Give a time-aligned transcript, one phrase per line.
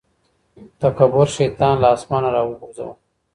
[0.81, 2.93] تکبر شيطان له اسمانه راوغورځاوه.